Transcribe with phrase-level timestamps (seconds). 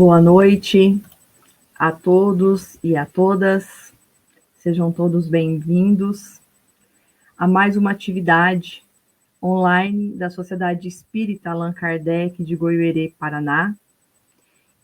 [0.00, 0.98] Boa noite
[1.78, 3.92] a todos e a todas.
[4.56, 6.40] Sejam todos bem-vindos
[7.36, 8.82] a mais uma atividade
[9.42, 13.76] online da Sociedade Espírita Allan Kardec de Goiuerê, Paraná.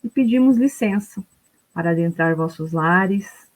[0.05, 1.25] E pedimos licença
[1.73, 3.49] para adentrar vossos lares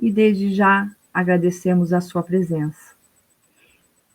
[0.00, 2.94] e desde já agradecemos a sua presença.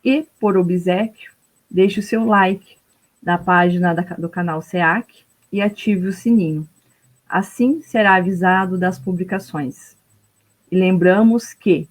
[0.04, 1.30] E, por obsequio,
[1.70, 2.78] deixe o seu like
[3.22, 5.24] na página do canal SEAC
[5.54, 6.68] e ative o sininho.
[7.28, 9.96] Assim será avisado das publicações.
[10.68, 11.88] E lembramos que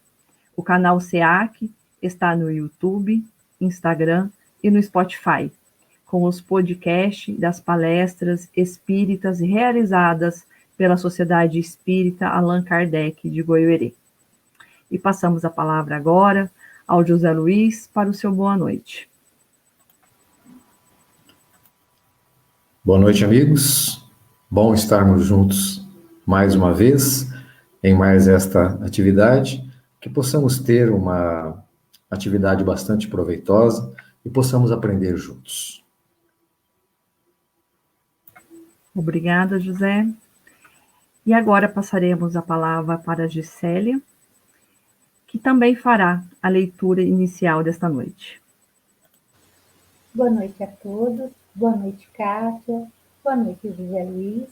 [0.54, 3.24] o canal SEAC está no YouTube,
[3.62, 4.30] Instagram
[4.62, 5.50] e no Spotify,
[6.06, 13.94] com os podcasts das palestras espíritas realizadas pela Sociedade Espírita Allan Kardec de Goiuerê.
[14.92, 16.52] E passamos a palavra agora
[16.86, 19.10] ao José Luiz para o seu boa noite.
[22.86, 24.06] Boa noite, amigos.
[24.52, 25.88] Bom estarmos juntos
[26.26, 27.32] mais uma vez
[27.82, 29.64] em mais esta atividade,
[30.02, 31.64] que possamos ter uma
[32.12, 33.96] atividade bastante proveitosa
[34.26, 35.82] e possamos aprender juntos.
[38.94, 40.06] Obrigada, José.
[41.26, 44.02] E agora passaremos a palavra para a Gisélia,
[45.26, 48.42] que também fará a leitura inicial desta noite.
[50.14, 51.43] Boa noite a todos.
[51.56, 52.92] Boa noite, Kátia.
[53.24, 54.50] Boa noite, José Luiz.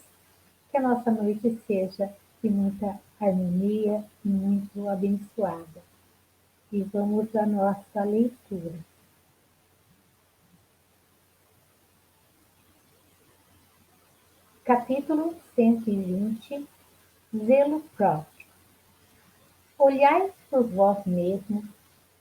[0.70, 2.14] Que a nossa noite seja
[2.44, 5.82] de muita harmonia e muito abençoada.
[6.72, 8.76] E vamos à nossa leitura.
[14.64, 16.68] Capítulo 120
[17.36, 18.46] Zelo próprio.
[19.76, 21.66] Olhai por vós mesmos,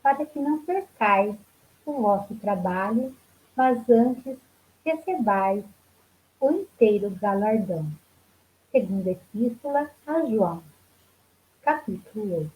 [0.03, 1.37] para que não percais
[1.85, 3.15] o vosso trabalho,
[3.55, 4.39] mas antes
[4.91, 5.65] recebais
[6.41, 7.87] o inteiro galardão.
[8.73, 10.63] Segunda Epístola a João,
[11.63, 12.51] capítulo 8.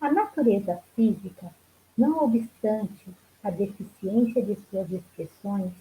[0.00, 1.54] A natureza física,
[1.96, 3.06] não obstante
[3.44, 5.72] a deficiência de suas expressões,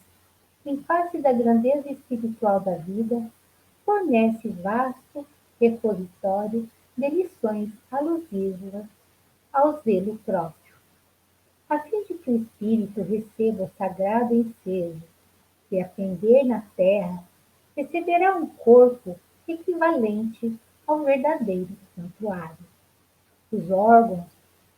[0.65, 3.25] em face da grandeza espiritual da vida,
[3.85, 5.25] fornece vasto
[5.59, 8.85] repositório de lições alusivas
[9.53, 10.75] ao zelo próprio,
[11.69, 15.14] a fim de que o espírito receba o sagrado ensejo
[15.69, 17.23] se aprender na terra,
[17.75, 22.57] receberá um corpo equivalente ao verdadeiro santuário.
[23.51, 24.25] Os órgãos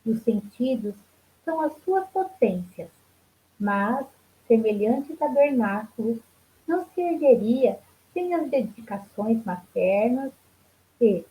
[0.06, 0.96] e os sentidos
[1.44, 2.90] são as suas potências,
[3.60, 4.06] mas,
[4.48, 6.20] semelhante tabernáculo,
[6.68, 7.80] não se ergueria
[8.14, 10.32] sem as dedicações maternas
[11.00, 11.24] e,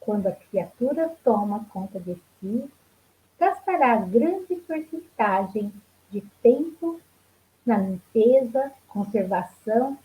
[0.00, 2.70] quando a criatura toma conta de si,
[3.38, 5.72] gastará grande porcentagem
[6.10, 7.00] de tempo
[7.64, 9.96] na limpeza, conservação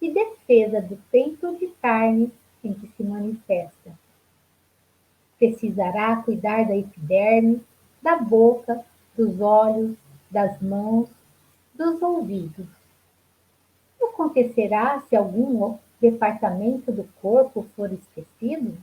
[0.00, 2.32] e defesa do templo de carne
[2.62, 3.92] em que se manifesta.
[5.38, 7.62] Precisará cuidar da epiderme,
[8.02, 8.84] da boca,
[9.16, 9.96] dos olhos,
[10.30, 11.08] das mãos,
[11.74, 12.66] dos ouvidos.
[13.98, 18.76] O que acontecerá se algum departamento do corpo for esquecido?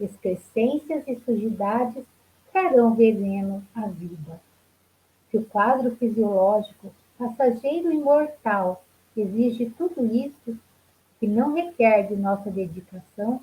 [0.00, 2.04] Excrescências e sujidades
[2.52, 4.40] trarão veneno à vida.
[5.30, 8.84] Se o quadro fisiológico passageiro imortal,
[9.16, 10.56] exige tudo isso,
[11.18, 13.42] que não requer de nossa dedicação,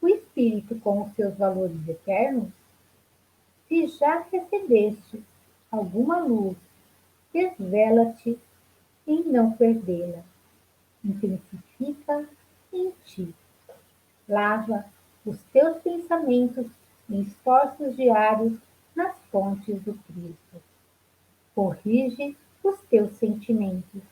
[0.00, 2.50] o espírito com os seus valores eternos?
[3.68, 5.22] Se já recebeste
[5.70, 6.56] alguma luz,
[7.32, 8.38] desvela-te
[9.06, 10.22] em não perdê-la.
[11.04, 12.28] Intensifica
[12.72, 13.34] em ti.
[14.28, 14.86] Lava
[15.24, 16.66] os teus pensamentos
[17.08, 18.58] em esforços diários
[18.94, 20.62] nas fontes do Cristo.
[21.54, 24.02] Corrige os teus sentimentos,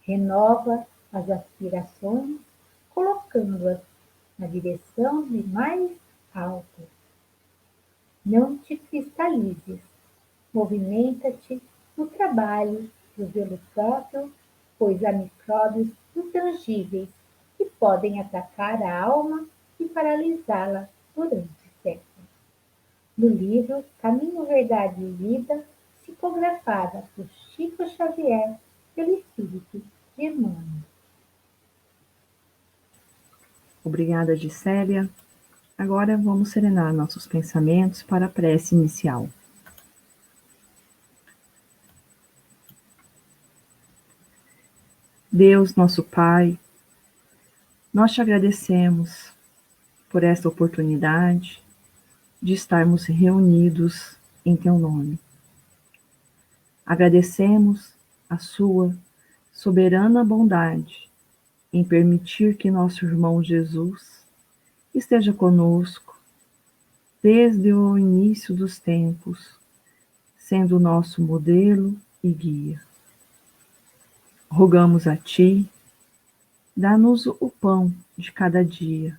[0.00, 2.40] renova as aspirações,
[2.90, 3.80] colocando-as
[4.38, 5.92] na direção de mais
[6.34, 6.82] alto.
[8.24, 9.80] Não te cristalizes,
[10.52, 11.60] movimenta-te
[11.96, 14.32] no trabalho do zelo próprio,
[14.78, 17.10] pois há micróbios intangíveis
[17.58, 19.46] que podem atacar a alma
[19.78, 22.06] e paralisá-la durante séculos.
[23.16, 25.64] No livro Caminho, Verdade e Vida,
[26.12, 28.56] psicografada por Chico Xavier
[28.94, 29.82] pelo Espírito
[30.16, 30.82] de Emmanuel.
[33.84, 35.08] Obrigada, Gisélia.
[35.76, 39.28] Agora vamos serenar nossos pensamentos para a prece inicial.
[45.30, 46.58] Deus, nosso Pai,
[47.92, 49.32] nós te agradecemos
[50.10, 51.62] por esta oportunidade
[52.40, 55.18] de estarmos reunidos em Teu nome.
[56.84, 57.94] Agradecemos
[58.28, 58.96] a sua
[59.52, 61.08] soberana bondade
[61.72, 64.24] em permitir que nosso irmão Jesus
[64.94, 66.20] esteja conosco
[67.22, 69.56] desde o início dos tempos,
[70.36, 72.82] sendo nosso modelo e guia.
[74.50, 75.70] Rogamos a Ti,
[76.76, 79.18] dá-nos o pão de cada dia,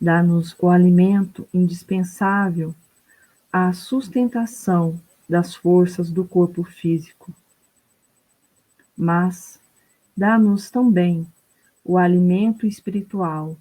[0.00, 2.74] dá-nos o alimento indispensável
[3.52, 7.32] à sustentação das forças do corpo físico.
[8.96, 9.58] Mas
[10.16, 11.26] dá-nos também
[11.84, 13.56] o alimento espiritual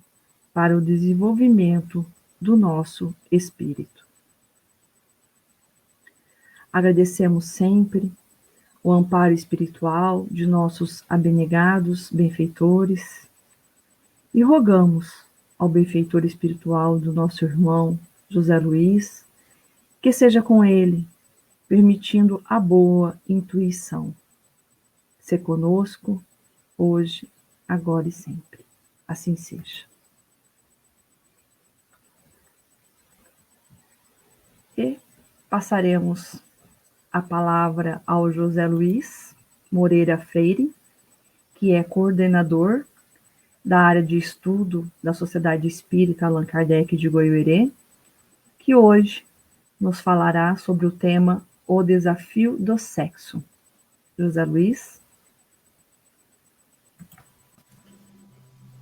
[0.54, 2.06] para o desenvolvimento
[2.40, 4.06] do nosso espírito.
[6.72, 8.12] Agradecemos sempre
[8.84, 13.28] o amparo espiritual de nossos abnegados benfeitores
[14.34, 15.26] e rogamos
[15.58, 17.98] ao benfeitor espiritual do nosso irmão
[18.30, 19.26] José Luiz
[20.02, 21.08] que seja com ele,
[21.74, 24.14] permitindo a boa intuição.
[25.20, 26.24] Ser conosco
[26.78, 27.28] hoje,
[27.68, 28.64] agora e sempre.
[29.08, 29.86] Assim seja.
[34.78, 35.00] E
[35.50, 36.44] passaremos
[37.12, 39.36] a palavra ao José Luiz
[39.72, 40.72] Moreira Freire,
[41.56, 42.86] que é coordenador
[43.66, 47.72] da área de estudo da Sociedade Espírita Allan Kardec de Goiuerê,
[48.60, 49.26] que hoje
[49.82, 53.44] nos falará sobre o tema O Desafio do Sexo.
[54.18, 55.02] José Luiz.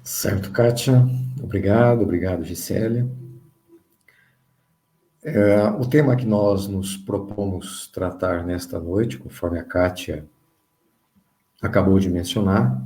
[0.03, 1.05] Certo, Kátia.
[1.41, 3.09] Obrigado, obrigado, Gisélia.
[5.23, 10.25] É, o tema que nós nos propomos tratar nesta noite, conforme a Kátia
[11.61, 12.81] acabou de mencionar,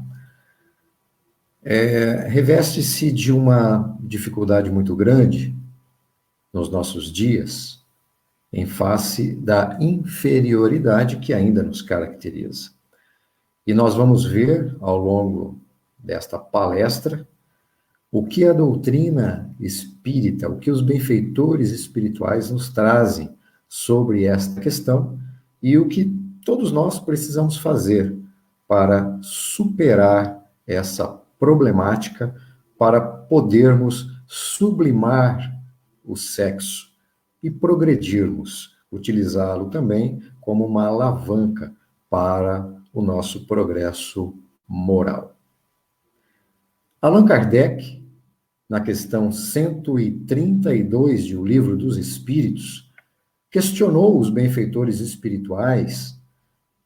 [1.63, 5.55] é, reveste-se de uma dificuldade muito grande
[6.53, 7.84] nos nossos dias,
[8.55, 12.69] em face da inferioridade que ainda nos caracteriza.
[13.67, 15.59] E nós vamos ver ao longo
[15.99, 17.27] desta palestra
[18.09, 23.37] o que a doutrina espírita, o que os benfeitores espirituais nos trazem
[23.67, 25.19] sobre esta questão
[25.61, 26.05] e o que
[26.45, 28.17] todos nós precisamos fazer
[28.65, 31.05] para superar essa
[31.37, 32.33] problemática,
[32.79, 35.53] para podermos sublimar
[36.05, 36.94] o sexo
[37.41, 41.75] e progredirmos, utilizá-lo também como uma alavanca
[42.09, 44.33] para o nosso progresso
[44.67, 45.35] moral.
[47.01, 48.05] Allan Kardec
[48.69, 52.91] na questão 132 de O Livro dos Espíritos,
[53.49, 56.19] questionou os benfeitores espirituais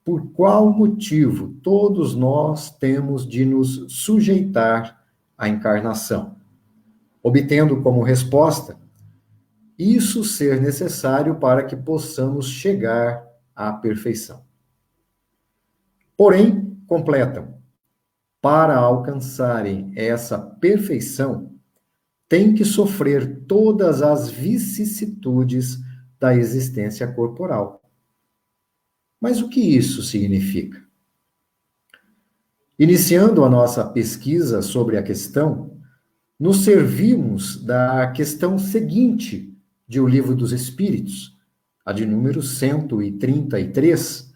[0.03, 5.03] por qual motivo todos nós temos de nos sujeitar
[5.37, 6.35] à encarnação,
[7.23, 8.77] obtendo como resposta
[9.79, 14.43] isso ser necessário para que possamos chegar à perfeição.
[16.17, 17.57] Porém, completam,
[18.41, 21.55] para alcançarem essa perfeição,
[22.27, 25.79] tem que sofrer todas as vicissitudes
[26.19, 27.81] da existência corporal.
[29.19, 30.83] Mas o que isso significa?
[32.77, 35.77] Iniciando a nossa pesquisa sobre a questão,
[36.37, 39.49] nos servimos da questão seguinte
[39.89, 41.35] de O Livro dos Espíritos,
[41.83, 44.31] a de número 133,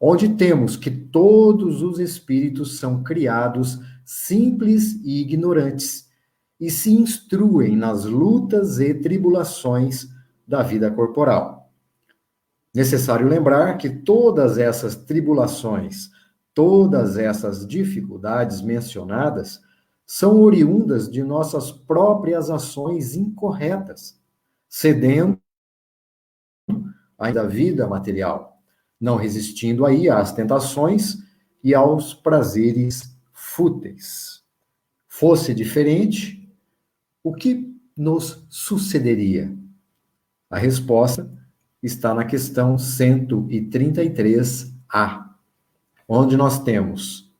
[0.00, 6.08] onde temos que todos os espíritos são criados simples e ignorantes
[6.60, 10.06] e se instruem nas lutas e tribulações
[10.46, 11.72] da vida corporal.
[12.72, 16.10] Necessário lembrar que todas essas tribulações,
[16.54, 19.60] todas essas dificuldades mencionadas,
[20.06, 24.24] são oriundas de nossas próprias ações incorretas,
[24.76, 25.40] cedendo
[27.18, 28.62] ainda vida material,
[29.00, 31.16] não resistindo aí às tentações
[31.64, 34.44] e aos prazeres fúteis.
[35.08, 36.46] Fosse diferente,
[37.24, 39.50] o que nos sucederia?
[40.50, 41.26] A resposta
[41.82, 45.24] está na questão 133A,
[46.06, 47.34] onde nós temos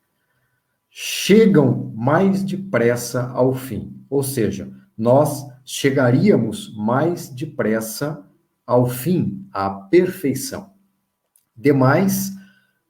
[0.89, 8.25] chegam mais depressa ao fim, ou seja, nós chegaríamos mais depressa
[8.67, 10.71] ao fim, à perfeição.
[11.57, 12.33] Demais,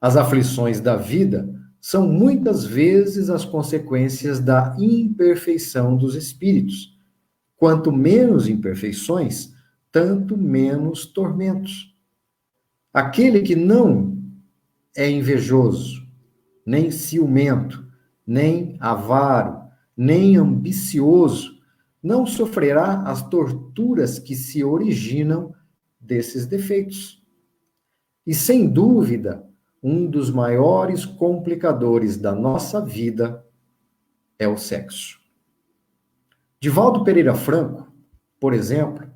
[0.00, 6.96] as aflições da vida são muitas vezes as consequências da imperfeição dos espíritos.
[7.56, 9.54] Quanto menos imperfeições,
[9.92, 11.94] tanto menos tormentos.
[12.92, 14.18] Aquele que não
[14.96, 16.06] é invejoso,
[16.66, 17.86] nem ciumento,
[18.26, 19.60] nem avaro,
[19.96, 21.55] nem ambicioso,
[22.06, 25.52] não sofrerá as torturas que se originam
[25.98, 27.20] desses defeitos.
[28.24, 29.44] E sem dúvida,
[29.82, 33.44] um dos maiores complicadores da nossa vida
[34.38, 35.18] é o sexo.
[36.60, 37.92] Divaldo Pereira Franco,
[38.38, 39.10] por exemplo,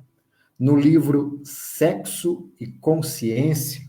[0.59, 3.81] no livro Sexo e Consciência,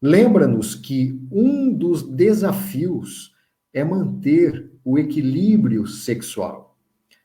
[0.00, 3.34] lembra-nos que um dos desafios
[3.74, 6.69] é manter o equilíbrio sexual,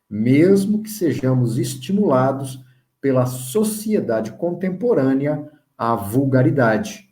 [0.10, 2.64] mesmo que sejamos estimulados
[3.02, 7.10] pela sociedade contemporânea à vulgaridade.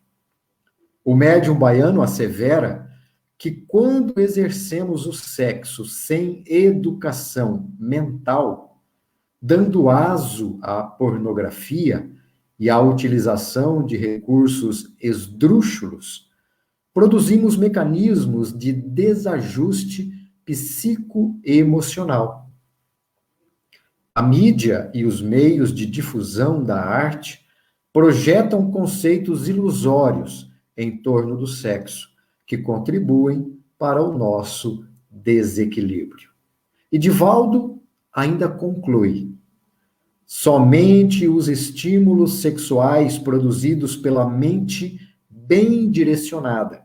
[1.04, 2.90] O médium baiano assevera
[3.38, 8.82] que quando exercemos o sexo sem educação mental,
[9.42, 12.10] dando aso à pornografia
[12.58, 16.32] e à utilização de recursos esdrúxulos,
[16.94, 20.14] produzimos mecanismos de desajuste
[20.46, 22.43] psicoemocional.
[24.15, 27.43] A mídia e os meios de difusão da arte
[27.91, 32.10] projetam conceitos ilusórios em torno do sexo,
[32.46, 36.29] que contribuem para o nosso desequilíbrio.
[36.91, 37.82] E Divaldo
[38.13, 39.36] ainda conclui:
[40.27, 46.84] somente os estímulos sexuais produzidos pela mente bem direcionada,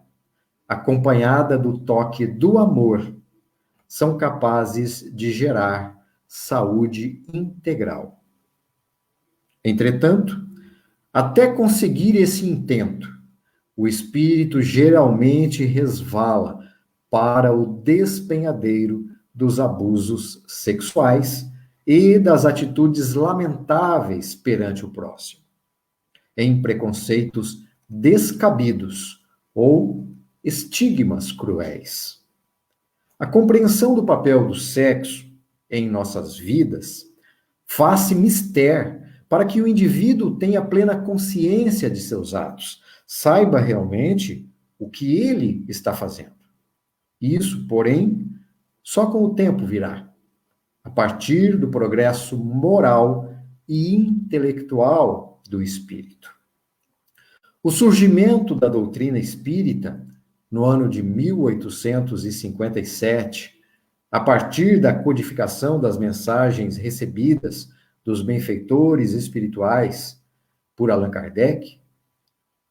[0.67, 3.15] acompanhada do toque do amor,
[3.87, 5.98] são capazes de gerar
[6.29, 8.23] saúde integral.
[9.65, 10.47] Entretanto,
[11.13, 13.09] até conseguir esse intento,
[13.75, 16.59] o espírito geralmente resvala
[17.11, 21.51] para o despenhadeiro dos abusos sexuais
[21.87, 25.41] e das atitudes lamentáveis perante o próximo,
[26.37, 30.07] em preconceitos descabidos ou
[30.45, 32.23] estigmas cruéis.
[33.19, 35.28] A compreensão do papel do sexo
[35.71, 37.07] em nossas vidas
[37.65, 44.89] faz-se mistério para que o indivíduo tenha plena consciência de seus atos, saiba realmente o
[44.89, 46.33] que ele está fazendo.
[47.21, 48.27] Isso, porém,
[48.83, 50.11] só com o tempo virá,
[50.83, 53.35] a partir do progresso moral
[53.69, 56.35] e intelectual do espírito.
[57.63, 60.07] O surgimento da doutrina espírita,
[60.51, 63.58] no ano de 1857,
[64.11, 67.69] a partir da codificação das mensagens recebidas
[68.05, 70.23] dos benfeitores espirituais
[70.75, 71.79] por Allan Kardec,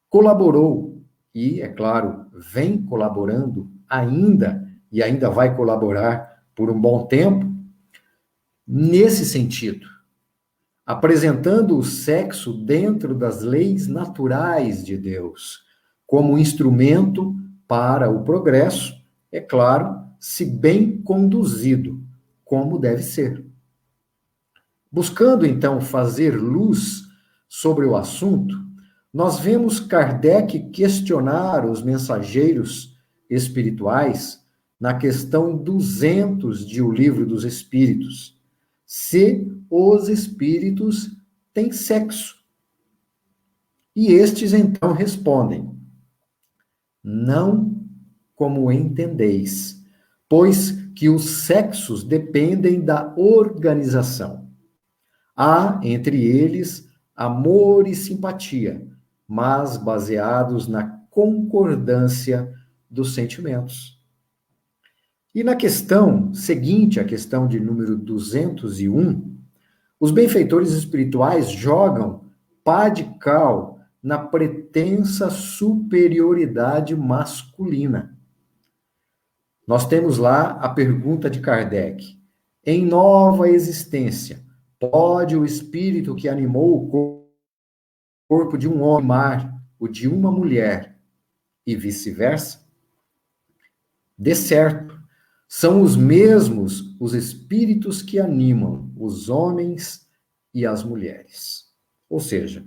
[0.09, 1.01] colaborou
[1.33, 7.45] e, é claro, vem colaborando ainda e ainda vai colaborar por um bom tempo
[8.65, 9.87] nesse sentido,
[10.85, 15.63] apresentando o sexo dentro das leis naturais de Deus,
[16.05, 17.35] como instrumento
[17.67, 18.95] para o progresso,
[19.31, 22.03] é claro, se bem conduzido,
[22.43, 23.45] como deve ser.
[24.91, 27.03] Buscando então fazer luz
[27.47, 28.55] sobre o assunto,
[29.13, 32.95] nós vemos Kardec questionar os mensageiros
[33.29, 34.43] espirituais
[34.79, 38.39] na questão 200 de O Livro dos Espíritos,
[38.85, 41.11] se os espíritos
[41.53, 42.37] têm sexo.
[43.95, 45.75] E estes então respondem:
[47.03, 47.83] Não
[48.35, 49.76] como entendeis,
[50.29, 54.49] pois que os sexos dependem da organização.
[55.35, 58.85] Há entre eles amor e simpatia,
[59.27, 62.51] mas baseados na concordância
[62.89, 63.97] dos sentimentos.
[65.33, 69.37] E na questão seguinte, a questão de número 201,
[69.99, 72.25] os benfeitores espirituais jogam
[72.63, 78.16] pá de cal na pretensa superioridade masculina.
[79.67, 82.17] Nós temos lá a pergunta de Kardec:
[82.65, 84.41] em nova existência,
[84.79, 87.27] pode o espírito que animou o
[88.27, 90.97] corpo de um homem mar o de uma mulher
[91.65, 92.65] e vice-versa?
[94.17, 94.99] De certo,
[95.47, 100.07] são os mesmos os espíritos que animam os homens
[100.53, 101.67] e as mulheres.
[102.09, 102.65] Ou seja,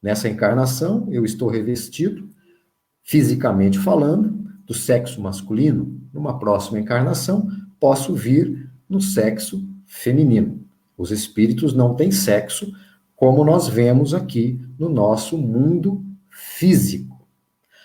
[0.00, 2.28] nessa encarnação eu estou revestido,
[3.02, 6.00] fisicamente falando, do sexo masculino.
[6.12, 7.48] Numa próxima encarnação,
[7.80, 10.64] posso vir no sexo feminino.
[10.96, 12.72] Os espíritos não têm sexo,
[13.16, 17.26] como nós vemos aqui no nosso mundo físico.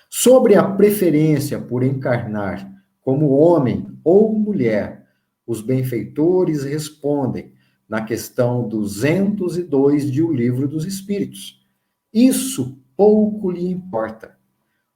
[0.09, 5.05] Sobre a preferência por encarnar como homem ou mulher,
[5.45, 7.51] os benfeitores respondem
[7.87, 11.65] na questão 202 de O Livro dos Espíritos.
[12.13, 14.36] Isso pouco lhe importa.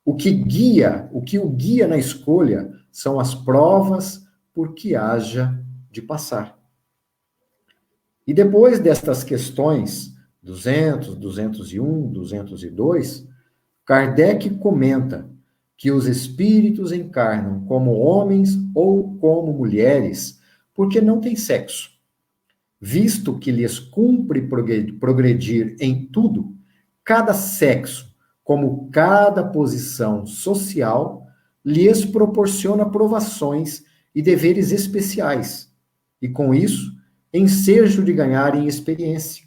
[0.04, 5.58] O que guia, o que o guia na escolha são as provas por que haja
[5.92, 6.60] de passar.
[8.26, 13.28] E depois destas questões 200, 201, 202,
[13.86, 15.30] Kardec comenta
[15.78, 20.40] que os espíritos encarnam como homens ou como mulheres,
[20.74, 21.92] porque não têm sexo.
[22.80, 24.48] Visto que lhes cumpre
[25.00, 26.56] progredir em tudo,
[27.04, 28.11] cada sexo,
[28.44, 31.28] como cada posição social,
[31.64, 33.84] lhes proporciona provações
[34.14, 35.74] e deveres especiais,
[36.22, 36.92] e com isso,
[37.34, 39.46] ensejo de ganharem experiência.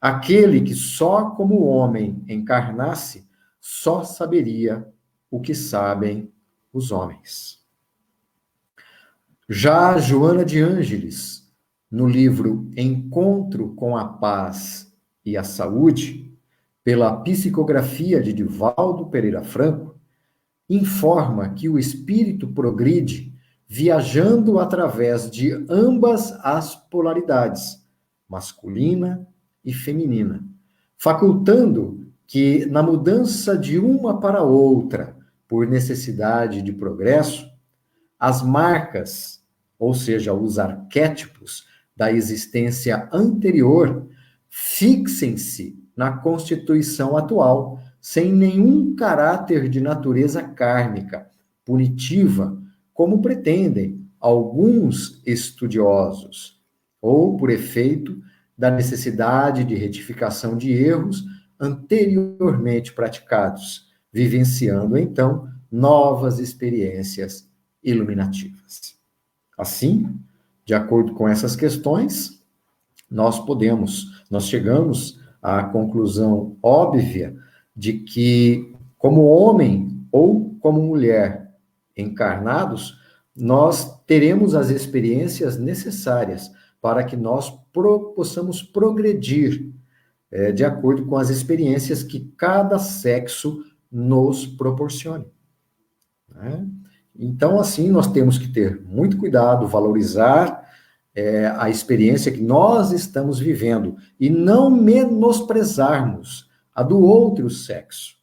[0.00, 3.26] Aquele que só como homem encarnasse,
[3.60, 4.86] só saberia
[5.30, 6.30] o que sabem
[6.72, 7.60] os homens.
[9.48, 11.52] Já Joana de Ângeles,
[11.90, 14.92] no livro Encontro com a Paz
[15.24, 16.31] e a Saúde,
[16.84, 19.96] pela psicografia de Divaldo Pereira Franco,
[20.68, 23.32] informa que o espírito progride
[23.68, 27.82] viajando através de ambas as polaridades,
[28.28, 29.26] masculina
[29.64, 30.44] e feminina,
[30.98, 35.16] facultando que, na mudança de uma para outra,
[35.48, 37.46] por necessidade de progresso,
[38.18, 39.42] as marcas,
[39.78, 44.08] ou seja, os arquétipos da existência anterior,
[44.48, 51.30] fixem-se na constituição atual, sem nenhum caráter de natureza kármica,
[51.64, 52.60] punitiva,
[52.92, 56.60] como pretendem alguns estudiosos,
[57.00, 58.20] ou por efeito
[58.56, 61.24] da necessidade de retificação de erros
[61.58, 67.48] anteriormente praticados, vivenciando então novas experiências
[67.82, 68.96] iluminativas.
[69.56, 70.18] Assim,
[70.64, 72.42] de acordo com essas questões,
[73.10, 77.36] nós podemos, nós chegamos à conclusão óbvia
[77.74, 81.50] de que, como homem ou como mulher
[81.96, 82.96] encarnados,
[83.34, 89.72] nós teremos as experiências necessárias para que nós pro, possamos progredir
[90.30, 95.26] é, de acordo com as experiências que cada sexo nos proporcione.
[96.28, 96.66] Né?
[97.14, 100.61] Então, assim, nós temos que ter muito cuidado, valorizar
[101.14, 108.16] é, a experiência que nós estamos vivendo e não menosprezarmos a do outro sexo,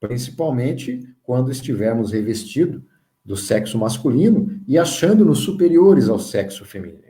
[0.00, 2.82] principalmente quando estivermos revestidos
[3.24, 7.04] do sexo masculino e achando-nos superiores ao sexo feminino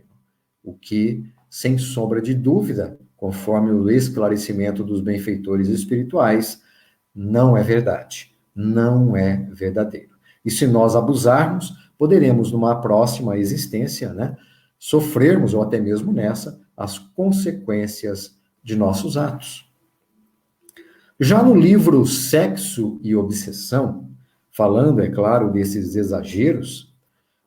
[0.64, 6.62] o que, sem sombra de dúvida, conforme o esclarecimento dos benfeitores espirituais,
[7.14, 10.14] não é verdade, não é verdadeiro.
[10.44, 14.36] E se nós abusarmos, poderemos, numa próxima existência, né,
[14.78, 19.70] sofrermos, ou até mesmo nessa, as consequências de nossos atos.
[21.20, 24.10] Já no livro Sexo e Obsessão,
[24.50, 26.92] falando, é claro, desses exageros,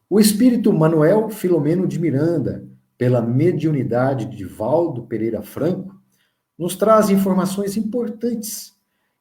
[0.09, 5.95] o espírito Manuel Filomeno de Miranda pela mediunidade de Valdo Pereira Franco,
[6.57, 8.73] nos traz informações importantes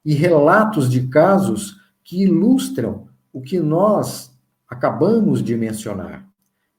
[0.03, 4.35] e relatos de casos que ilustram o que nós
[4.67, 6.27] acabamos de mencionar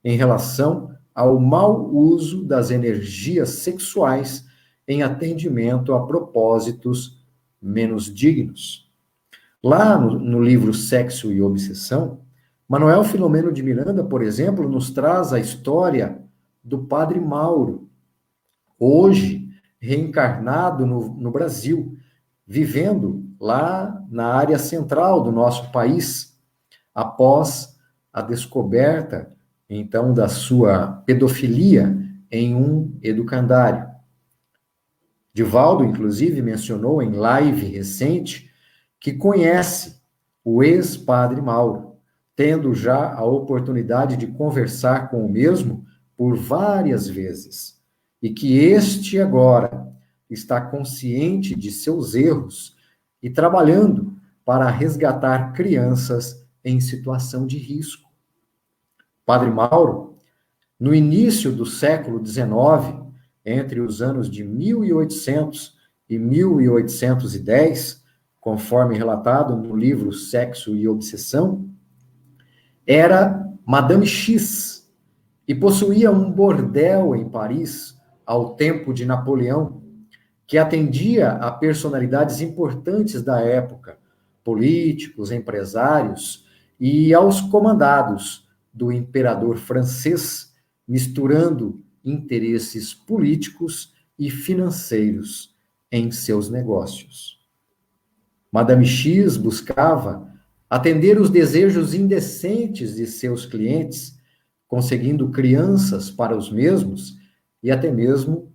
[0.03, 4.47] em relação ao mau uso das energias sexuais
[4.87, 7.21] em atendimento a propósitos
[7.61, 8.89] menos dignos.
[9.61, 12.21] Lá no, no livro Sexo e Obsessão,
[12.69, 16.23] Manuel Filomeno de Miranda, por exemplo, nos traz a história
[16.63, 17.91] do Padre Mauro,
[18.79, 19.51] hoje
[19.81, 21.99] reencarnado no, no Brasil,
[22.47, 26.39] vivendo lá na área central do nosso país,
[26.95, 27.77] após
[28.13, 29.37] a descoberta,
[29.69, 31.97] então, da sua pedofilia
[32.31, 33.87] em um educandário.
[35.33, 38.51] Divaldo, inclusive, mencionou em live recente
[38.99, 40.01] que conhece
[40.43, 41.97] o ex-padre Mauro,
[42.35, 45.85] tendo já a oportunidade de conversar com o mesmo
[46.17, 47.79] por várias vezes
[48.23, 49.89] e que este agora
[50.29, 52.77] está consciente de seus erros
[53.23, 58.08] e trabalhando para resgatar crianças em situação de risco.
[59.29, 60.17] Padre Mauro,
[60.81, 63.05] no início do século XIX,
[63.45, 65.77] entre os anos de 1800
[66.09, 68.03] e 1810,
[68.41, 71.69] conforme relatado no livro Sexo e Obsessão,
[72.87, 74.91] era Madame X,
[75.47, 79.83] e possuía um bordel em Paris ao tempo de Napoleão,
[80.47, 83.99] que atendia a personalidades importantes da época,
[84.43, 86.47] políticos, empresários
[86.81, 88.48] e aos comandados
[88.79, 90.55] do imperador francês,
[90.87, 95.53] misturando interesses políticos e financeiros
[95.91, 97.39] em seus negócios.
[98.53, 100.33] Madame X buscava
[100.71, 104.17] atender os desejos indecentes de seus clientes
[104.69, 107.19] conseguindo crianças para os mesmos
[107.63, 108.53] e até mesmo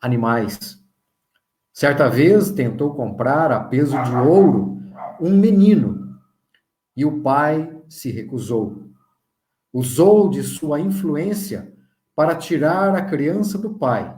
[0.00, 0.82] animais.
[1.72, 4.82] Certa vez tentou comprar a peso de ouro
[5.20, 6.18] um menino
[6.96, 8.91] E o pai se recusou.
[9.72, 11.72] Usou de sua influência
[12.14, 14.14] para tirar a criança do pai,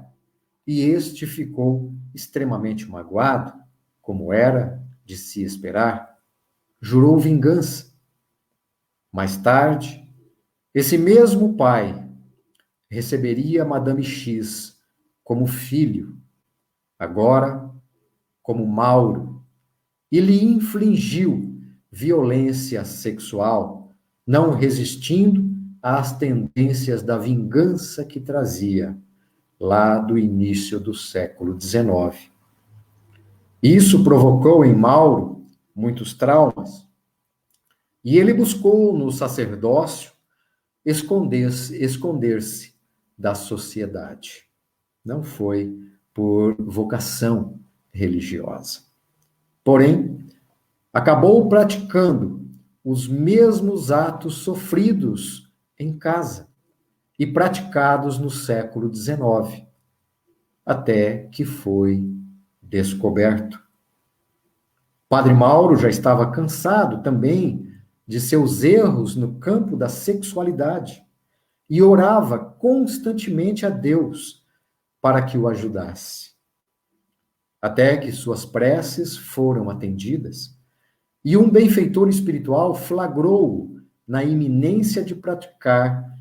[0.67, 3.53] e este ficou extremamente magoado,
[4.01, 6.19] como era de se esperar.
[6.81, 7.93] Jurou vingança.
[9.13, 10.05] Mais tarde,
[10.75, 12.05] esse mesmo pai
[12.91, 14.81] receberia Madame X
[15.23, 16.19] como filho,
[16.99, 17.71] agora
[18.43, 19.43] como Mauro,
[20.11, 23.84] e lhe infligiu violência sexual,
[24.27, 25.45] não resistindo
[25.83, 28.97] às tendências da vingança que trazia
[29.61, 32.31] lá do início do século XIX.
[33.63, 36.87] Isso provocou em Mauro muitos traumas,
[38.05, 40.13] e ele buscou no sacerdócio
[40.85, 42.41] esconder-se esconder
[43.17, 44.45] da sociedade.
[45.05, 45.75] Não foi
[46.13, 47.59] por vocação
[47.93, 48.81] religiosa.
[49.65, 50.19] Porém,
[50.93, 52.44] acabou praticando
[52.85, 56.47] os mesmos atos sofridos em casa
[57.19, 59.67] e praticados no século XIX,
[60.67, 62.07] até que foi
[62.63, 63.59] descoberto.
[65.09, 67.73] Padre Mauro já estava cansado também
[68.07, 71.03] de seus erros no campo da sexualidade
[71.71, 74.45] e orava constantemente a Deus
[75.01, 76.35] para que o ajudasse.
[77.63, 80.55] Até que suas preces foram atendidas
[81.25, 86.13] e um benfeitor espiritual flagrou-o na iminência de praticar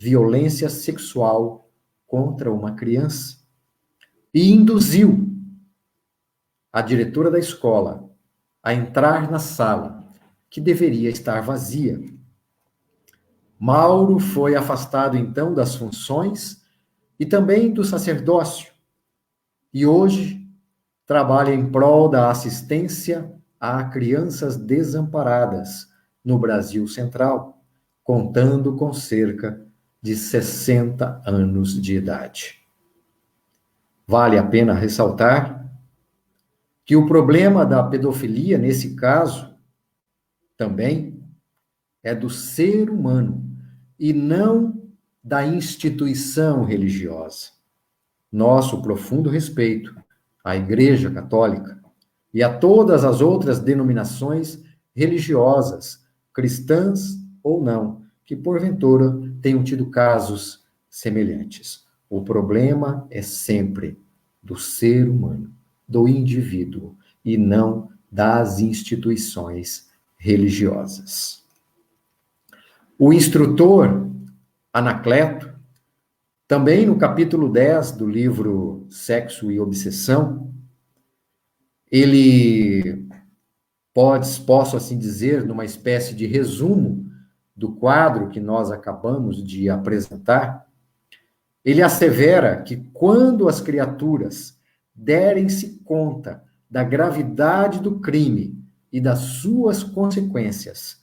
[0.00, 1.70] violência sexual
[2.06, 3.38] contra uma criança
[4.34, 5.28] e induziu
[6.72, 8.10] a diretora da escola
[8.62, 10.04] a entrar na sala
[10.50, 12.00] que deveria estar vazia.
[13.58, 16.62] Mauro foi afastado então das funções
[17.18, 18.72] e também do sacerdócio,
[19.74, 20.46] e hoje
[21.04, 25.88] trabalha em prol da assistência a crianças desamparadas
[26.24, 27.62] no Brasil Central,
[28.02, 29.66] contando com cerca
[30.00, 32.60] de 60 anos de idade.
[34.06, 35.70] Vale a pena ressaltar
[36.84, 39.54] que o problema da pedofilia, nesse caso,
[40.56, 41.22] também
[42.02, 43.44] é do ser humano
[43.98, 44.90] e não
[45.22, 47.50] da instituição religiosa.
[48.32, 49.94] Nosso profundo respeito
[50.42, 51.77] à Igreja Católica
[52.38, 54.62] e a todas as outras denominações
[54.94, 61.84] religiosas, cristãs ou não, que porventura tenham tido casos semelhantes.
[62.08, 63.98] O problema é sempre
[64.40, 65.52] do ser humano
[65.88, 71.42] do indivíduo e não das instituições religiosas.
[72.96, 74.08] O instrutor
[74.72, 75.52] Anacleto,
[76.46, 80.48] também no capítulo 10 do livro Sexo e Obsessão,
[81.90, 83.08] ele
[83.94, 87.06] pode, posso assim dizer, numa espécie de resumo
[87.56, 90.66] do quadro que nós acabamos de apresentar,
[91.64, 94.56] ele assevera que quando as criaturas
[94.94, 98.56] derem-se conta da gravidade do crime
[98.92, 100.98] e das suas consequências,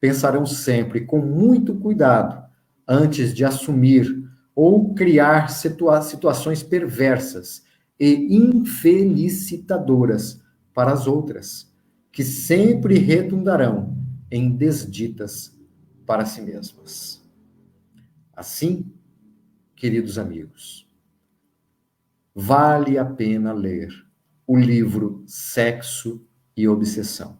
[0.00, 2.44] pensarão sempre com muito cuidado
[2.86, 7.65] antes de assumir ou criar situa situações perversas
[7.98, 10.42] e infelicitadoras
[10.74, 11.74] para as outras,
[12.12, 13.96] que sempre redundarão
[14.30, 15.58] em desditas
[16.04, 17.24] para si mesmas.
[18.34, 18.92] Assim,
[19.74, 20.86] queridos amigos,
[22.34, 23.88] vale a pena ler
[24.46, 26.24] o livro Sexo
[26.56, 27.38] e Obsessão.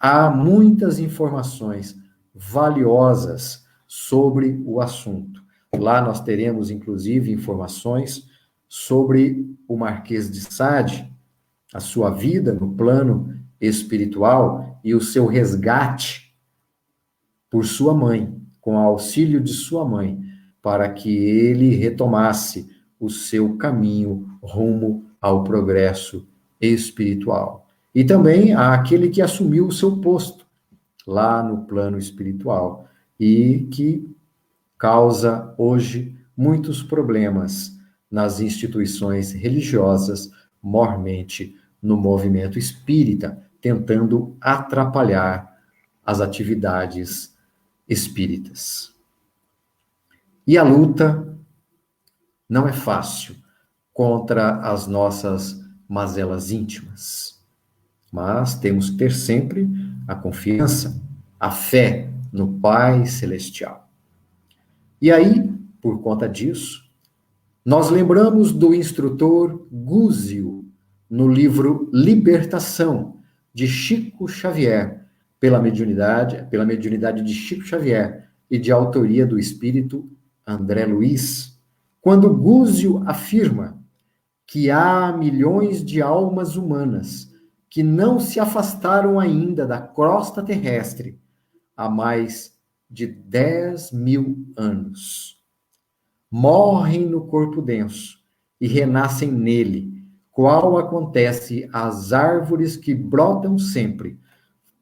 [0.00, 1.96] Há muitas informações
[2.34, 5.44] valiosas sobre o assunto.
[5.74, 8.28] Lá nós teremos, inclusive, informações
[8.76, 11.08] sobre o Marquês de Sade,
[11.72, 16.34] a sua vida no plano espiritual e o seu resgate
[17.48, 20.20] por sua mãe, com auxílio de sua mãe,
[20.60, 26.26] para que ele retomasse o seu caminho rumo ao progresso
[26.60, 27.68] espiritual.
[27.94, 30.44] E também àquele que assumiu o seu posto
[31.06, 32.88] lá no plano espiritual
[33.20, 34.12] e que
[34.76, 37.73] causa hoje muitos problemas
[38.10, 40.30] nas instituições religiosas,
[40.62, 45.54] mormente no movimento espírita, tentando atrapalhar
[46.04, 47.34] as atividades
[47.88, 48.94] espíritas.
[50.46, 51.36] E a luta
[52.48, 53.36] não é fácil
[53.92, 57.42] contra as nossas mazelas íntimas.
[58.12, 59.68] Mas temos que ter sempre
[60.06, 61.00] a confiança,
[61.38, 63.88] a fé no Pai Celestial.
[65.00, 66.83] E aí, por conta disso,
[67.64, 70.66] nós lembramos do instrutor Gúzio
[71.08, 73.16] no livro Libertação,
[73.54, 75.06] de Chico Xavier,
[75.40, 80.10] pela mediunidade, pela mediunidade de Chico Xavier e de autoria do espírito
[80.46, 81.58] André Luiz,
[82.00, 83.82] quando Gúzio afirma
[84.46, 87.32] que há milhões de almas humanas
[87.70, 91.18] que não se afastaram ainda da crosta terrestre
[91.74, 92.52] há mais
[92.90, 95.43] de 10 mil anos.
[96.36, 98.18] Morrem no corpo denso
[98.60, 104.18] e renascem nele, qual acontece às árvores que brotam sempre,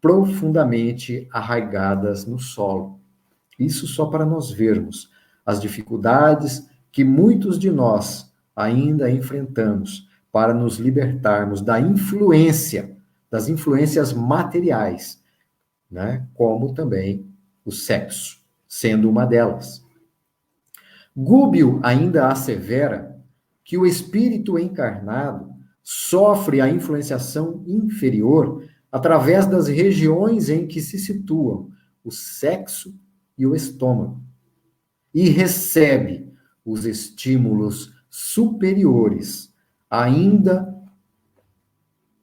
[0.00, 2.98] profundamente arraigadas no solo.
[3.58, 5.10] Isso só para nós vermos
[5.44, 12.96] as dificuldades que muitos de nós ainda enfrentamos para nos libertarmos da influência,
[13.30, 15.22] das influências materiais,
[15.90, 16.26] né?
[16.32, 17.26] como também
[17.62, 19.81] o sexo, sendo uma delas.
[21.16, 23.22] Gúbio ainda assevera
[23.64, 31.70] que o espírito encarnado sofre a influenciação inferior através das regiões em que se situam
[32.04, 32.94] o sexo
[33.36, 34.22] e o estômago,
[35.14, 36.30] e recebe
[36.64, 39.52] os estímulos superiores,
[39.90, 40.72] ainda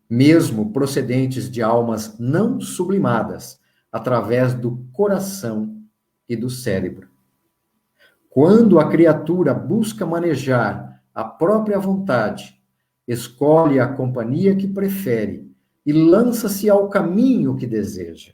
[0.09, 3.59] mesmo procedentes de almas não sublimadas,
[3.91, 5.83] através do coração
[6.27, 7.08] e do cérebro.
[8.29, 12.55] Quando a criatura busca manejar a própria vontade,
[13.07, 15.51] escolhe a companhia que prefere
[15.83, 18.33] e lança-se ao caminho que deseja.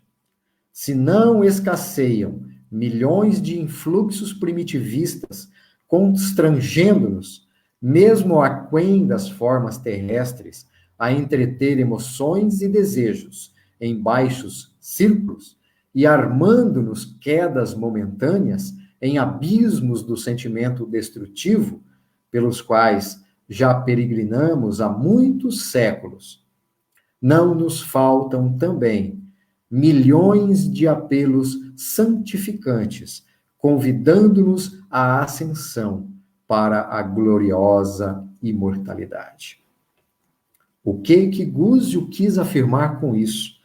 [0.72, 5.48] Se não escasseiam milhões de influxos primitivistas,
[5.88, 7.48] constrangendo-nos,
[7.82, 10.68] mesmo aquém das formas terrestres,
[11.00, 15.58] a entreter emoções e desejos em baixos círculos
[15.94, 21.84] e armando-nos quedas momentâneas em abismos do sentimento destrutivo,
[22.32, 26.44] pelos quais já peregrinamos há muitos séculos.
[27.22, 29.24] Não nos faltam também
[29.70, 33.26] milhões de apelos santificantes,
[33.58, 36.10] convidando-nos à ascensão
[36.48, 39.64] para a gloriosa imortalidade.
[40.84, 43.56] O que que Gúzio quis afirmar com isso?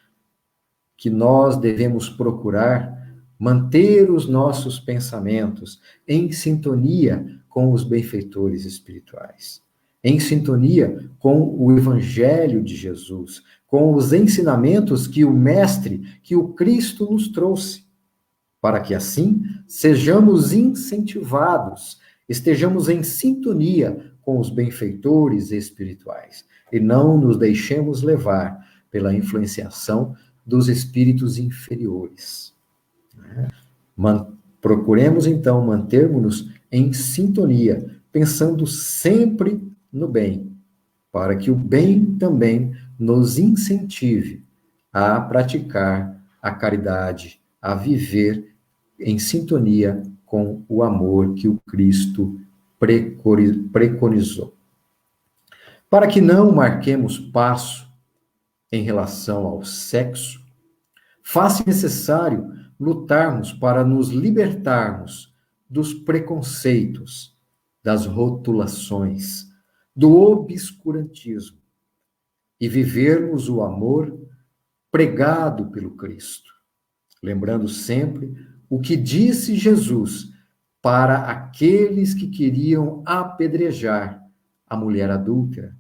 [0.96, 2.99] Que nós devemos procurar
[3.40, 9.62] manter os nossos pensamentos em sintonia com os benfeitores espirituais,
[10.05, 16.48] em sintonia com o evangelho de Jesus, com os ensinamentos que o mestre, que o
[16.48, 17.87] Cristo nos trouxe,
[18.61, 21.98] para que assim sejamos incentivados,
[22.29, 30.68] estejamos em sintonia com os benfeitores espirituais e não nos deixemos levar pela influenciação dos
[30.68, 32.59] espíritos inferiores.
[34.61, 40.52] Procuremos, então, mantermos-nos em sintonia, pensando sempre no bem,
[41.11, 44.44] para que o bem também nos incentive
[44.92, 48.54] a praticar a caridade, a viver
[48.98, 52.38] em sintonia com o amor que o Cristo
[53.72, 54.54] preconizou.
[55.88, 57.88] Para que não marquemos passo
[58.70, 60.40] em relação ao sexo,
[61.22, 65.34] faz necessário lutarmos para nos libertarmos
[65.68, 67.38] dos preconceitos,
[67.82, 69.46] das rotulações,
[69.94, 71.58] do obscurantismo
[72.58, 74.18] e vivermos o amor
[74.90, 76.50] pregado pelo Cristo.
[77.22, 78.34] Lembrando sempre
[78.68, 80.32] o que disse Jesus
[80.80, 84.26] para aqueles que queriam apedrejar
[84.66, 85.76] a mulher adúltera: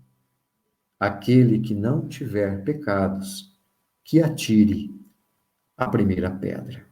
[0.98, 3.58] aquele que não tiver pecados,
[4.04, 4.94] que atire
[5.76, 6.89] a primeira pedra.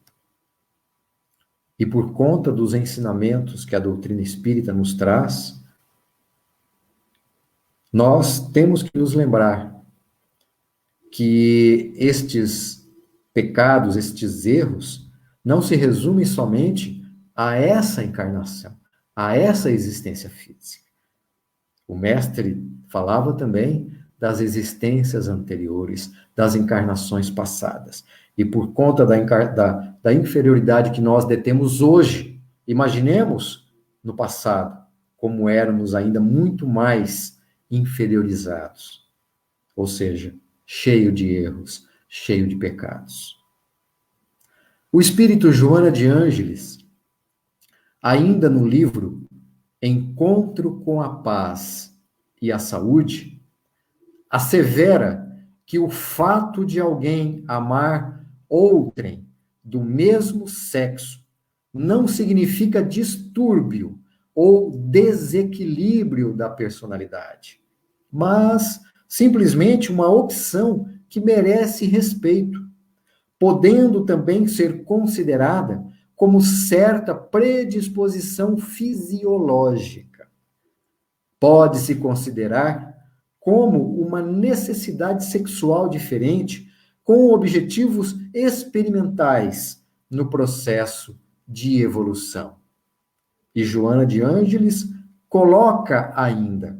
[1.79, 5.63] E por conta dos ensinamentos que a doutrina espírita nos traz,
[7.93, 9.79] nós temos que nos lembrar
[11.13, 12.87] que estes
[13.33, 15.09] pecados, estes erros,
[15.45, 17.03] não se resumem somente
[17.35, 18.77] a essa encarnação,
[19.15, 20.89] a essa existência física.
[21.87, 28.05] O mestre falava também das existências anteriores, das encarnações passadas.
[28.39, 33.69] E por conta da, da, da inferioridade que nós detemos hoje, imaginemos
[34.03, 34.79] no passado
[35.17, 39.05] como éramos ainda muito mais inferiorizados.
[39.75, 43.37] Ou seja, cheio de erros, cheio de pecados.
[44.93, 46.79] O espírito Joana de Ângeles,
[48.01, 49.27] ainda no livro
[49.83, 51.93] Encontro com a Paz
[52.41, 53.43] e a Saúde,
[54.31, 55.27] assevera
[55.67, 58.18] que o fato de alguém amar
[58.49, 59.27] outrem
[59.63, 61.23] do mesmo sexo
[61.73, 63.99] não significa distúrbio
[64.35, 67.61] ou desequilíbrio da personalidade,
[68.11, 72.61] mas simplesmente uma opção que merece respeito,
[73.39, 75.85] podendo também ser considerada
[76.15, 80.29] como certa predisposição fisiológica.
[81.39, 82.97] Pode-se considerar
[83.39, 86.68] como uma necessidade sexual diferente
[87.09, 91.19] com objetivos experimentais no processo
[91.49, 92.57] de evolução.
[93.55, 94.93] E Joana de Ângeles
[95.27, 96.79] coloca ainda: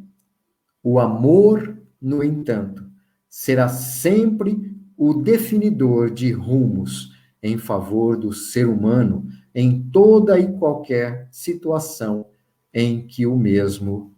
[0.83, 2.85] o amor, no entanto,
[3.27, 11.27] será sempre o definidor de rumos em favor do ser humano em toda e qualquer
[11.31, 12.27] situação
[12.75, 14.15] em que o mesmo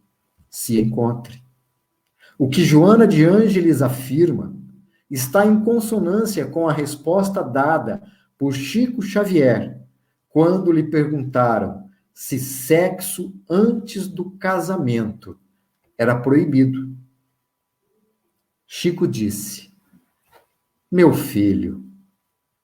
[0.48, 1.40] se encontre.
[2.36, 4.58] O que Joana de Ângeles afirma
[5.10, 8.02] está em consonância com a resposta dada
[8.38, 9.80] por Chico Xavier
[10.28, 15.38] quando lhe perguntaram se sexo antes do casamento
[15.98, 16.96] era proibido.
[18.66, 19.70] Chico disse:
[20.90, 21.84] Meu filho,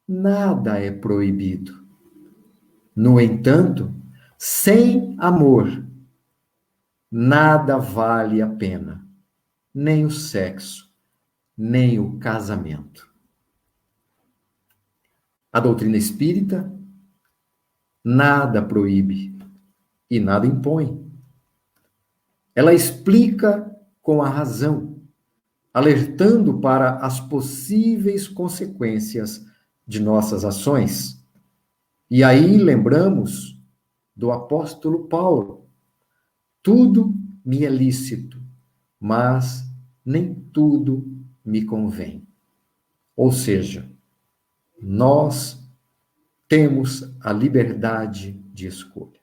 [0.07, 1.85] nada é proibido.
[2.95, 3.95] No entanto,
[4.39, 5.85] sem amor,
[7.11, 9.07] nada vale a pena,
[9.75, 10.86] nem o sexo,
[11.57, 13.09] nem o casamento.
[15.53, 16.71] A doutrina espírita
[18.05, 19.37] nada proíbe
[20.11, 21.05] e nada impõe.
[22.55, 25.01] Ela explica com a razão,
[25.73, 29.45] alertando para as possíveis consequências
[29.87, 31.25] de nossas ações.
[32.11, 33.61] E aí lembramos
[34.15, 35.69] do apóstolo Paulo:
[36.63, 37.15] tudo
[37.45, 38.41] me é lícito,
[39.01, 39.65] mas
[40.05, 41.16] nem tudo
[41.47, 42.27] me convém.
[43.17, 43.89] Ou seja,
[44.83, 45.65] nós
[46.49, 49.21] temos a liberdade de escolha.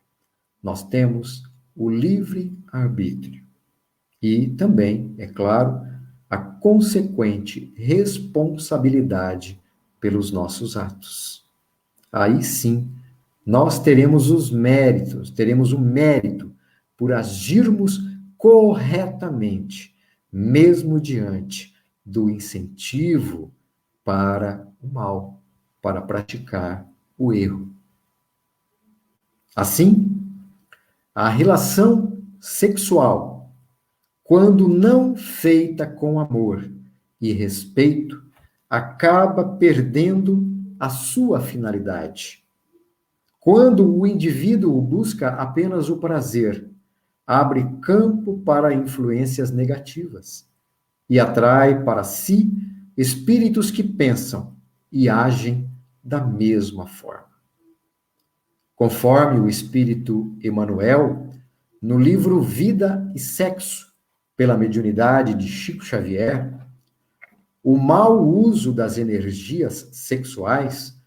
[0.62, 1.44] Nós temos
[1.76, 3.44] o livre arbítrio.
[4.22, 5.86] E também, é claro,
[6.30, 9.62] a consequente responsabilidade
[10.00, 11.46] pelos nossos atos.
[12.12, 12.90] Aí sim,
[13.46, 16.54] nós teremos os méritos, teremos o mérito
[16.96, 18.00] por agirmos
[18.38, 19.94] corretamente,
[20.32, 21.73] mesmo diante
[22.06, 23.52] do incentivo
[24.04, 25.42] para o mal,
[25.82, 26.88] para praticar
[27.18, 27.74] o erro.
[29.56, 30.22] Assim,
[31.14, 33.52] a relação sexual,
[34.24, 36.70] quando não feita com amor
[37.22, 38.22] e respeito,
[38.70, 40.44] acaba perdendo
[40.80, 42.44] a sua finalidade.
[43.40, 46.70] Quando o indivíduo busca apenas o prazer,
[47.28, 50.52] abre campo para influências negativas
[51.10, 52.52] e atrai para si
[52.98, 54.56] espíritos que pensam
[54.92, 55.70] e agem
[56.04, 57.34] da mesma forma.
[58.76, 61.30] Conforme o espírito Emmanuel,
[61.82, 63.94] no livro Vida e Sexo,
[64.36, 66.54] pela mediunidade de Chico Xavier,
[67.64, 71.00] o mau uso das energias sexuais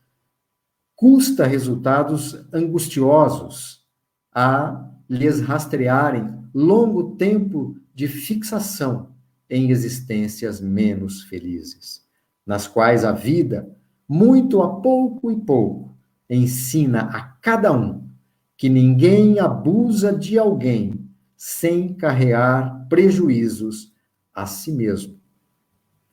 [0.95, 3.85] custa resultados angustiosos
[4.33, 9.16] a lhes rastrearem longo tempo de fixação
[9.49, 12.05] em existências menos felizes,
[12.45, 13.69] nas quais a vida,
[14.09, 15.97] muito a pouco e pouco,
[16.29, 18.09] ensina a cada um
[18.57, 23.93] que ninguém abusa de alguém sem carrear prejuízos
[24.35, 25.21] a si mesmo.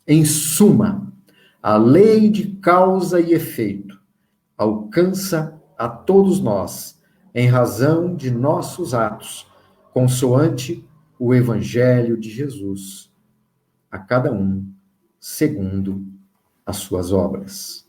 [0.06, 1.14] Em suma,
[1.62, 3.98] a lei de causa e efeito
[4.58, 7.02] alcança a todos nós
[7.34, 9.48] em razão de nossos atos,
[9.94, 10.86] consoante
[11.18, 13.13] o Evangelho de Jesus,
[13.94, 14.68] a cada um
[15.20, 16.04] segundo
[16.66, 17.88] as suas obras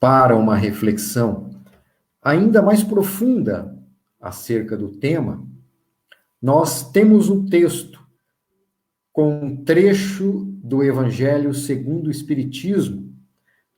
[0.00, 1.50] para uma reflexão
[2.20, 3.78] ainda mais profunda
[4.20, 5.46] acerca do tema,
[6.42, 8.04] nós temos um texto
[9.12, 13.14] com um trecho do Evangelho segundo o Espiritismo,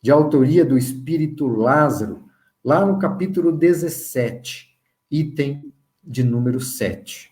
[0.00, 2.24] de autoria do Espírito Lázaro,
[2.64, 4.74] lá no capítulo 17,
[5.10, 5.70] item
[6.02, 7.30] de número 7.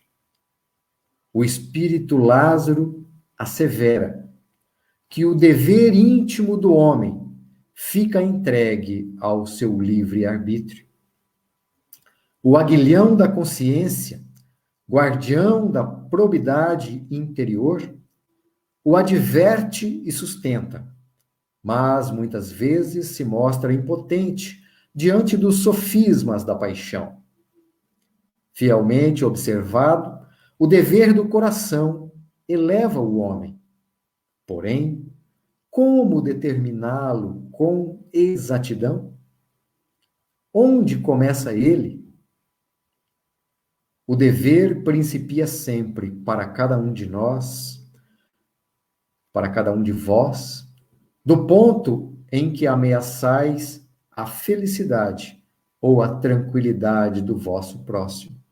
[1.32, 3.07] O Espírito Lázaro
[3.38, 4.28] assevera
[5.08, 7.18] que o dever íntimo do homem
[7.74, 10.84] fica entregue ao seu livre arbítrio.
[12.42, 14.24] O aguilhão da consciência,
[14.90, 17.94] guardião da probidade interior,
[18.84, 20.86] o adverte e sustenta,
[21.62, 24.62] mas muitas vezes se mostra impotente
[24.94, 27.18] diante dos sofismas da paixão.
[28.52, 30.26] Fielmente observado,
[30.58, 32.07] o dever do coração
[32.48, 33.60] eleva o homem.
[34.46, 35.12] Porém,
[35.70, 39.14] como determiná-lo com exatidão?
[40.52, 42.08] Onde começa ele?
[44.06, 47.86] O dever principia sempre para cada um de nós,
[49.32, 50.66] para cada um de vós,
[51.22, 55.44] do ponto em que ameaçais a felicidade
[55.80, 58.42] ou a tranquilidade do vosso próximo.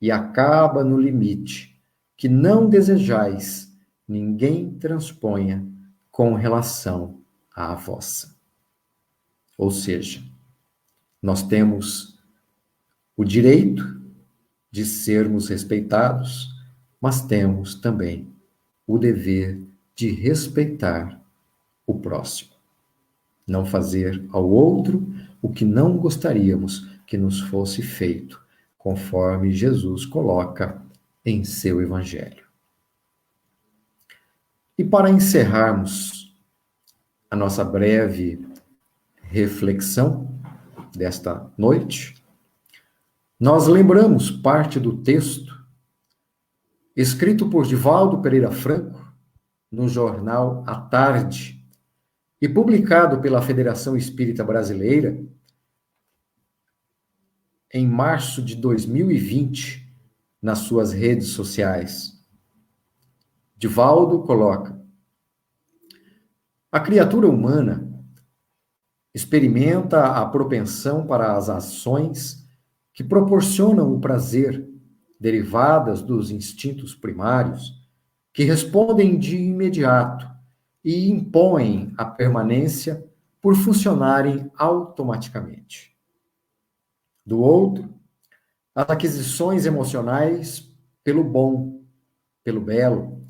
[0.00, 1.73] E acaba no limite
[2.16, 3.72] que não desejais
[4.06, 5.66] ninguém transponha
[6.10, 7.20] com relação
[7.54, 8.34] à vossa.
[9.56, 10.22] Ou seja,
[11.22, 12.18] nós temos
[13.16, 14.00] o direito
[14.70, 16.48] de sermos respeitados,
[17.00, 18.28] mas temos também
[18.86, 19.60] o dever
[19.94, 21.20] de respeitar
[21.86, 22.50] o próximo.
[23.46, 25.06] Não fazer ao outro
[25.40, 28.42] o que não gostaríamos que nos fosse feito,
[28.76, 30.83] conforme Jesus coloca
[31.24, 32.44] em seu Evangelho.
[34.76, 36.34] E para encerrarmos
[37.30, 38.46] a nossa breve
[39.22, 40.40] reflexão
[40.94, 42.22] desta noite,
[43.38, 45.54] nós lembramos parte do texto
[46.96, 49.04] escrito por Divaldo Pereira Franco
[49.70, 51.64] no jornal A Tarde
[52.40, 55.18] e publicado pela Federação Espírita Brasileira
[57.72, 59.83] em março de 2020
[60.44, 62.22] nas suas redes sociais.
[63.56, 64.78] Divaldo coloca:
[66.70, 67.90] A criatura humana
[69.14, 72.46] experimenta a propensão para as ações
[72.92, 74.68] que proporcionam o prazer,
[75.18, 77.82] derivadas dos instintos primários,
[78.30, 80.28] que respondem de imediato
[80.84, 83.02] e impõem a permanência
[83.40, 85.96] por funcionarem automaticamente
[87.24, 87.93] do outro,
[88.74, 90.68] as aquisições emocionais
[91.04, 91.82] pelo bom,
[92.42, 93.22] pelo belo,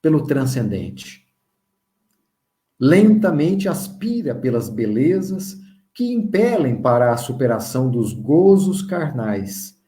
[0.00, 1.26] pelo transcendente.
[2.78, 5.58] Lentamente aspira pelas belezas
[5.92, 9.78] que impelem para a superação dos gozos carnais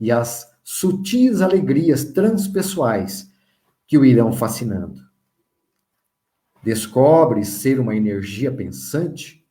[0.00, 3.30] e as sutis alegrias transpessoais
[3.86, 5.00] que o irão fascinando.
[6.62, 9.44] Descobre ser uma energia pensante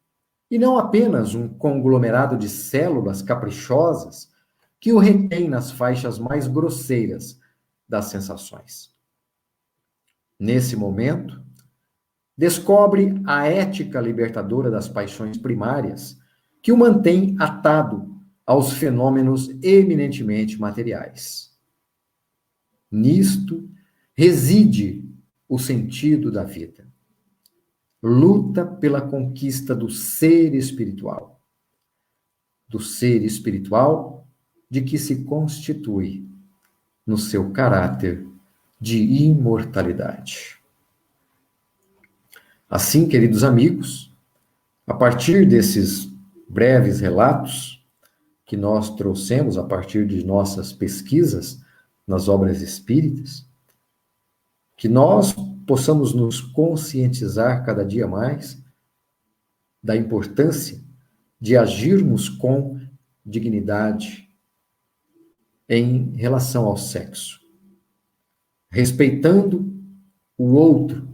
[0.49, 4.29] e não apenas um conglomerado de células caprichosas
[4.85, 7.39] que o retém nas faixas mais grosseiras
[7.89, 8.93] das sensações.
[10.39, 11.43] Nesse momento,
[12.37, 16.19] descobre a ética libertadora das paixões primárias
[16.61, 18.15] que o mantém atado
[18.45, 21.51] aos fenômenos eminentemente materiais.
[22.91, 23.67] Nisto
[24.13, 25.03] reside
[25.49, 26.87] o sentido da vida
[28.03, 31.41] luta pela conquista do ser espiritual.
[32.67, 34.14] Do ser espiritual
[34.75, 36.27] de que se constitui
[37.07, 38.27] no seu caráter
[38.77, 40.57] de imortalidade.
[42.69, 44.13] Assim, queridos amigos,
[44.85, 46.11] a partir desses
[46.49, 47.81] breves relatos
[48.45, 51.61] que nós trouxemos a partir de nossas pesquisas
[52.05, 53.47] nas obras espíritas,
[54.75, 55.33] que nós
[55.65, 58.61] possamos nos conscientizar cada dia mais
[59.81, 60.83] da importância
[61.39, 62.77] de agirmos com
[63.25, 64.24] dignidade
[65.67, 67.39] em relação ao sexo,
[68.69, 69.73] respeitando
[70.37, 71.07] o outro,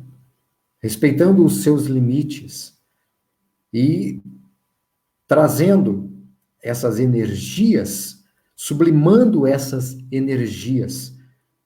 [0.79, 2.77] respeitando os seus limites
[3.73, 4.19] e
[5.27, 6.11] trazendo
[6.61, 8.23] essas energias,
[8.55, 11.15] sublimando essas energias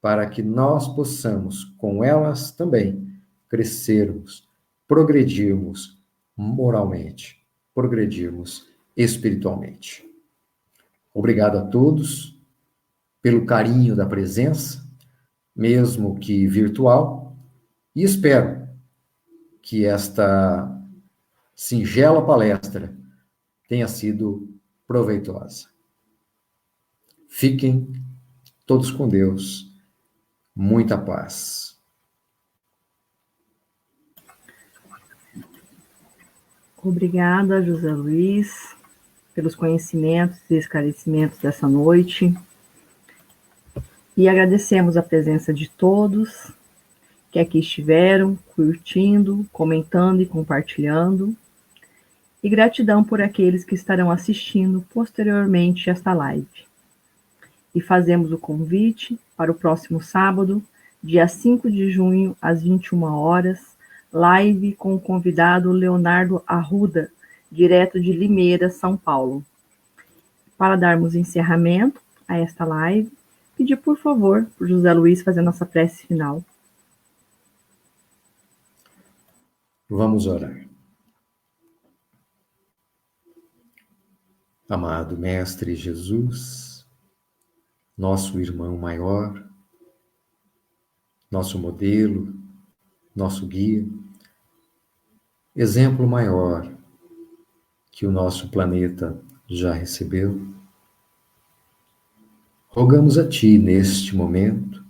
[0.01, 3.07] para que nós possamos, com elas também,
[3.49, 4.47] crescermos,
[4.88, 5.99] progredirmos
[6.38, 10.05] moralmente, progredirmos espiritualmente.
[11.13, 12.34] Obrigado a todos
[13.26, 14.88] pelo carinho da presença,
[15.55, 17.36] mesmo que virtual,
[17.95, 18.69] e espero
[19.63, 20.71] que esta
[21.55, 22.95] singela palestra
[23.67, 24.55] tenha sido
[24.86, 25.67] proveitosa.
[27.28, 27.91] Fiquem
[28.63, 29.73] todos com Deus
[30.55, 31.82] muita paz.
[36.78, 38.76] Obrigada, José Luiz,
[39.34, 42.32] pelos conhecimentos e esclarecimentos dessa noite.
[44.16, 46.51] E agradecemos a presença de todos
[47.32, 51.36] que aqui estiveram, curtindo, comentando e compartilhando.
[52.41, 56.66] E gratidão por aqueles que estarão assistindo posteriormente esta live
[57.76, 60.63] e fazemos o convite para o próximo sábado,
[61.03, 63.76] dia 5 de junho, às 21 horas,
[64.13, 67.11] live com o convidado Leonardo Arruda,
[67.51, 69.43] direto de Limeira, São Paulo.
[70.57, 73.11] Para darmos encerramento a esta live,
[73.55, 76.43] pedir por favor por José Luiz fazer nossa prece final.
[79.89, 80.65] Vamos orar.
[84.67, 86.87] Amado Mestre Jesus,
[87.95, 89.47] nosso irmão maior,
[91.29, 92.33] nosso modelo,
[93.15, 93.87] nosso guia.
[95.55, 96.75] exemplo maior
[97.91, 100.54] que o nosso planeta já recebeu,
[102.76, 104.84] rogamos a Ti neste momento,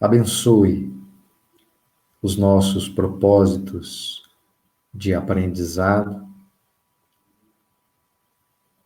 [0.00, 0.90] abençoe
[2.22, 4.22] os nossos propósitos
[4.94, 6.26] de aprendizado,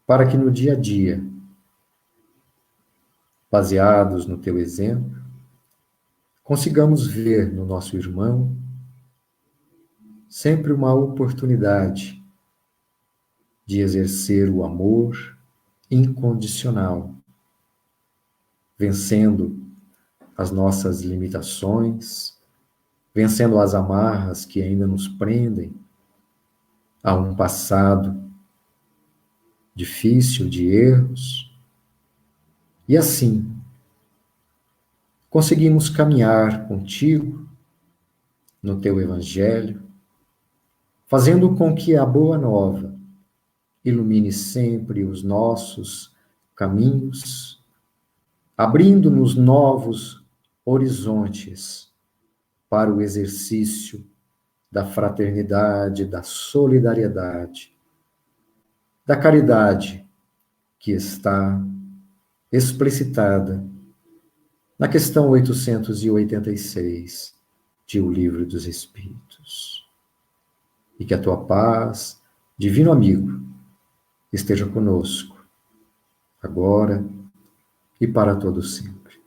[0.05, 1.25] para que no dia a dia,
[3.49, 5.23] baseados no Teu exemplo,
[6.43, 8.57] consigamos ver no nosso irmão
[10.29, 12.21] sempre uma oportunidade
[13.65, 15.34] de exercer o amor
[15.91, 17.15] incondicional,
[18.79, 19.63] vencendo
[20.37, 22.37] as nossas limitações,
[23.15, 25.73] vencendo as amarras que ainda nos prendem
[27.03, 28.25] a um passado
[29.75, 31.53] difícil de erros.
[32.89, 33.55] E assim,
[35.31, 37.49] conseguimos caminhar contigo
[38.63, 39.83] no teu evangelho,
[41.07, 42.94] fazendo com que a boa nova
[43.85, 46.15] ilumine sempre os nossos
[46.57, 47.63] caminhos,
[48.57, 50.25] abrindo-nos novos
[50.65, 51.93] horizontes
[52.71, 54.07] para o exercício
[54.71, 57.77] da fraternidade, da solidariedade,
[59.07, 60.07] da caridade
[60.79, 61.61] que está
[62.51, 63.65] explicitada
[64.79, 67.35] na questão 886
[67.87, 69.85] de O Livro dos Espíritos.
[70.99, 72.23] E que a tua paz,
[72.57, 73.45] divino amigo,
[74.35, 75.45] esteja conosco,
[76.43, 77.05] agora
[78.01, 79.21] e para todo sempre.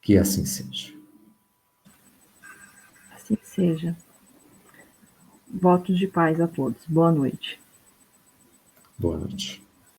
[0.00, 0.94] Que assim seja.
[3.12, 3.96] Assim seja.
[5.48, 6.86] Votos de paz a todos.
[6.86, 7.60] Boa noite.
[8.98, 9.65] Boa noite.